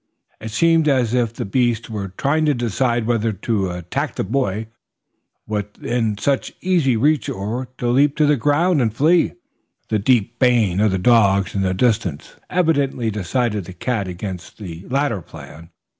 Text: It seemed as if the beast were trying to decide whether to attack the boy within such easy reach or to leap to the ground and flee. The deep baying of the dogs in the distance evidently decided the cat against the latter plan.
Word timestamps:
It 0.39 0.49
seemed 0.49 0.87
as 0.87 1.13
if 1.13 1.31
the 1.31 1.45
beast 1.45 1.87
were 1.87 2.07
trying 2.17 2.47
to 2.47 2.55
decide 2.55 3.05
whether 3.05 3.31
to 3.31 3.69
attack 3.69 4.15
the 4.15 4.23
boy 4.23 4.65
within 5.45 6.17
such 6.17 6.51
easy 6.59 6.97
reach 6.97 7.29
or 7.29 7.67
to 7.77 7.87
leap 7.87 8.17
to 8.17 8.25
the 8.25 8.35
ground 8.35 8.81
and 8.81 8.91
flee. 8.91 9.33
The 9.89 9.99
deep 9.99 10.39
baying 10.39 10.79
of 10.79 10.89
the 10.89 10.97
dogs 10.97 11.53
in 11.53 11.61
the 11.61 11.75
distance 11.75 12.35
evidently 12.49 13.11
decided 13.11 13.65
the 13.65 13.73
cat 13.73 14.07
against 14.07 14.57
the 14.57 14.87
latter 14.89 15.21
plan. 15.21 15.69